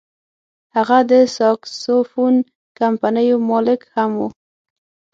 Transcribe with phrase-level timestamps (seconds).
[0.75, 2.35] هغه د ساکسوفون
[2.79, 4.21] کمپنیو مالک هم و.